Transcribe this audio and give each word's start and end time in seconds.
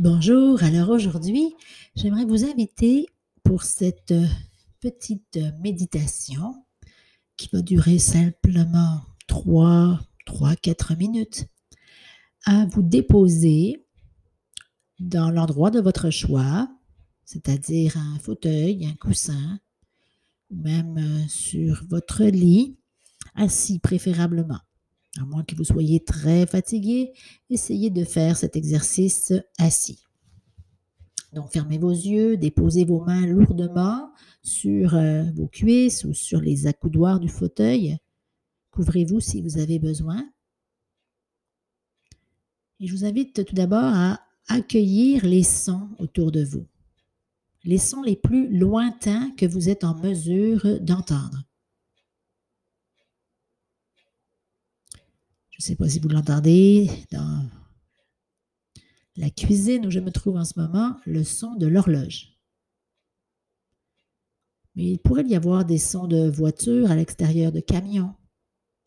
bonjour. 0.00 0.62
Alors 0.62 0.88
aujourd'hui, 0.88 1.54
j'aimerais 1.94 2.24
vous 2.24 2.44
inviter 2.44 3.06
pour 3.42 3.64
cette 3.64 4.14
petite 4.80 5.38
méditation 5.60 6.64
qui 7.36 7.50
va 7.52 7.60
durer 7.60 7.98
simplement 7.98 9.02
3, 9.26 10.00
3, 10.24 10.56
4 10.56 10.96
minutes 10.96 11.48
à 12.46 12.64
vous 12.64 12.82
déposer 12.82 13.84
dans 15.00 15.30
l'endroit 15.30 15.70
de 15.70 15.80
votre 15.80 16.08
choix, 16.08 16.70
c'est-à-dire 17.26 17.98
un 17.98 18.18
fauteuil, 18.20 18.86
un 18.86 18.94
coussin, 18.94 19.60
ou 20.50 20.56
même 20.56 21.28
sur 21.28 21.84
votre 21.90 22.24
lit, 22.24 22.78
assis 23.34 23.78
préférablement. 23.78 24.60
À 25.18 25.24
moins 25.24 25.42
que 25.42 25.56
vous 25.56 25.64
soyez 25.64 26.00
très 26.04 26.46
fatigué, 26.46 27.12
essayez 27.48 27.90
de 27.90 28.04
faire 28.04 28.36
cet 28.36 28.56
exercice 28.56 29.32
assis. 29.58 30.04
Donc 31.32 31.52
fermez 31.52 31.78
vos 31.78 31.90
yeux, 31.90 32.36
déposez 32.36 32.84
vos 32.84 33.04
mains 33.04 33.26
lourdement 33.26 34.10
sur 34.42 34.94
euh, 34.94 35.24
vos 35.34 35.46
cuisses 35.46 36.04
ou 36.04 36.12
sur 36.12 36.40
les 36.40 36.66
accoudoirs 36.66 37.20
du 37.20 37.28
fauteuil. 37.28 37.98
Couvrez-vous 38.70 39.20
si 39.20 39.42
vous 39.42 39.58
avez 39.58 39.78
besoin. 39.78 40.28
Et 42.78 42.86
je 42.86 42.92
vous 42.96 43.04
invite 43.04 43.44
tout 43.44 43.54
d'abord 43.54 43.92
à 43.94 44.20
accueillir 44.48 45.24
les 45.24 45.42
sons 45.42 45.88
autour 45.98 46.32
de 46.32 46.42
vous, 46.42 46.66
les 47.64 47.78
sons 47.78 48.02
les 48.02 48.16
plus 48.16 48.48
lointains 48.56 49.30
que 49.36 49.46
vous 49.46 49.68
êtes 49.68 49.84
en 49.84 49.94
mesure 49.94 50.80
d'entendre. 50.80 51.42
Ne 55.60 55.62
sais 55.62 55.76
pas 55.76 55.90
si 55.90 55.98
vous 55.98 56.08
l'entendez 56.08 56.90
dans 57.12 57.46
la 59.16 59.28
cuisine 59.28 59.84
où 59.84 59.90
je 59.90 60.00
me 60.00 60.10
trouve 60.10 60.36
en 60.36 60.44
ce 60.44 60.58
moment, 60.58 60.96
le 61.04 61.22
son 61.22 61.54
de 61.56 61.66
l'horloge. 61.66 62.38
Mais 64.74 64.92
il 64.92 64.98
pourrait 64.98 65.26
y 65.26 65.36
avoir 65.36 65.66
des 65.66 65.76
sons 65.76 66.06
de 66.06 66.30
voitures 66.30 66.90
à 66.90 66.96
l'extérieur 66.96 67.52
de 67.52 67.60
camions. 67.60 68.14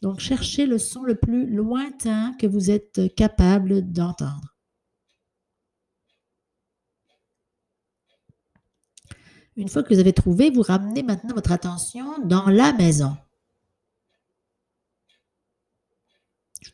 Donc 0.00 0.20
cherchez 0.20 0.64
le 0.64 0.78
son 0.78 1.02
le 1.02 1.14
plus 1.14 1.46
lointain 1.46 2.34
que 2.40 2.46
vous 2.46 2.70
êtes 2.70 3.14
capable 3.16 3.92
d'entendre. 3.92 4.56
Une 9.56 9.68
fois 9.68 9.82
que 9.82 9.92
vous 9.92 10.00
avez 10.00 10.14
trouvé, 10.14 10.48
vous 10.48 10.62
ramenez 10.62 11.02
maintenant 11.02 11.34
votre 11.34 11.52
attention 11.52 12.24
dans 12.24 12.48
la 12.48 12.72
maison. 12.72 13.14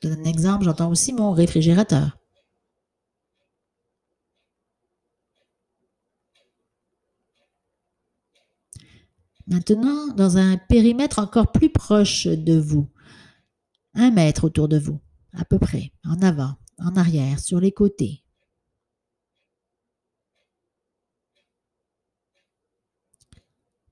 Je 0.00 0.08
donne 0.08 0.20
un 0.20 0.24
exemple, 0.24 0.64
j'entends 0.64 0.90
aussi 0.90 1.12
mon 1.12 1.32
réfrigérateur. 1.32 2.16
Maintenant, 9.46 10.08
dans 10.14 10.36
un 10.36 10.58
périmètre 10.58 11.18
encore 11.18 11.52
plus 11.52 11.70
proche 11.70 12.26
de 12.26 12.58
vous, 12.58 12.86
un 13.94 14.10
mètre 14.10 14.44
autour 14.44 14.68
de 14.68 14.78
vous, 14.78 15.00
à 15.32 15.44
peu 15.44 15.58
près, 15.58 15.92
en 16.04 16.20
avant, 16.20 16.54
en 16.78 16.94
arrière, 16.96 17.40
sur 17.40 17.58
les 17.58 17.72
côtés. 17.72 18.22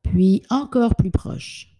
Puis 0.03 0.43
encore 0.51 0.95
plus 0.95 1.11
proche 1.11 1.76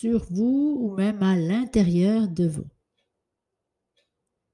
sur 0.00 0.24
vous 0.30 0.78
ou 0.80 0.96
même 0.96 1.22
à 1.22 1.36
l'intérieur 1.36 2.26
de 2.26 2.48
vous. 2.48 2.66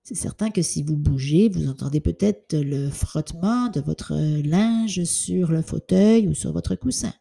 C'est 0.03 0.17
certain 0.17 0.51
que 0.51 0.61
si 0.61 0.83
vous 0.83 0.97
bougez, 0.97 1.49
vous 1.49 1.69
entendez 1.69 2.01
peut-être 2.01 2.57
le 2.57 2.91
frottement 2.91 3.69
de 3.69 3.81
votre 3.81 4.15
linge 4.43 5.05
sur 5.05 5.53
le 5.53 5.63
fauteuil 5.63 6.27
ou 6.27 6.35
sur 6.35 6.53
votre 6.53 6.75
coussin, 6.75 7.15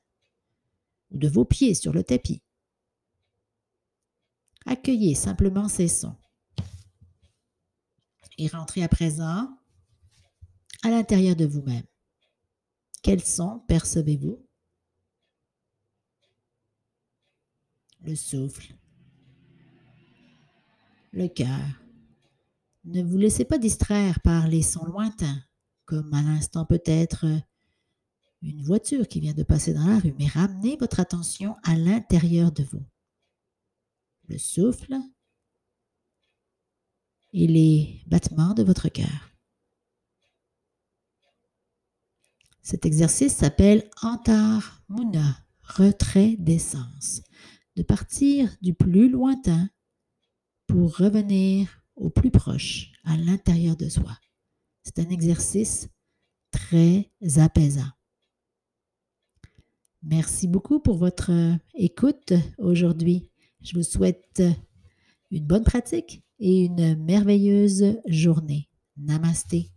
ou 1.12 1.20
de 1.20 1.28
vos 1.28 1.46
pieds 1.46 1.76
sur 1.76 1.94
le 1.94 2.04
tapis. 2.04 2.42
Accueillez 4.66 5.14
simplement 5.14 5.68
ces 5.68 5.88
sons. 5.88 6.16
Et 8.40 8.48
rentrez 8.48 8.84
à 8.84 8.90
présent 8.90 9.56
à 10.82 10.90
l'intérieur 10.90 11.36
de 11.36 11.46
vous-même. 11.46 11.86
Quels 13.04 13.24
sons 13.24 13.62
percevez-vous? 13.68 14.45
Le 18.06 18.16
souffle, 18.16 18.76
le 21.12 21.28
cœur. 21.28 21.82
Ne 22.86 23.02
vous 23.02 23.18
laissez 23.18 23.46
pas 23.46 23.58
distraire 23.58 24.20
par 24.20 24.48
les 24.48 24.62
sons 24.62 24.86
lointains, 24.86 25.42
comme 25.86 26.14
à 26.14 26.22
l'instant 26.22 26.66
peut-être 26.66 27.26
une 28.44 28.62
voiture 28.62 29.08
qui 29.08 29.20
vient 29.20 29.34
de 29.34 29.44
passer 29.44 29.74
dans 29.74 29.88
la 29.88 29.98
rue, 29.98 30.14
mais 30.20 30.28
ramenez 30.28 30.78
votre 30.78 31.00
attention 31.00 31.56
à 31.64 31.76
l'intérieur 31.76 32.52
de 32.52 32.64
vous. 32.64 32.86
Le 34.28 34.38
souffle 34.38 34.96
et 37.34 37.48
les 37.48 38.04
battements 38.06 38.54
de 38.54 38.64
votre 38.64 38.90
cœur. 38.90 39.32
Cet 42.62 42.86
exercice 42.86 43.36
s'appelle 43.36 43.90
Antar 44.02 44.84
Muna, 44.90 45.38
retrait 45.62 46.36
d'essence 46.38 47.22
de 47.76 47.84
partir 47.84 48.56
du 48.62 48.74
plus 48.74 49.10
lointain 49.10 49.70
pour 50.68 50.98
revenir 50.98 51.84
au 51.96 52.10
plus 52.10 52.32
proche, 52.32 52.92
à 53.04 53.18
l'intérieur 53.18 53.76
de 53.76 53.90
soi. 53.90 54.18
C'est 54.84 55.00
un 55.00 55.10
exercice 55.10 55.90
très 56.52 57.10
apaisant. 57.38 57.90
Merci 60.04 60.48
beaucoup 60.48 60.80
pour 60.80 60.98
votre 60.98 61.32
écoute 61.74 62.34
aujourd'hui. 62.60 63.30
Je 63.62 63.76
vous 63.76 63.84
souhaite 63.84 64.44
une 65.32 65.46
bonne 65.46 65.64
pratique 65.64 66.24
et 66.40 66.66
une 66.66 66.96
merveilleuse 67.04 67.98
journée. 68.08 68.70
Namasté. 68.98 69.75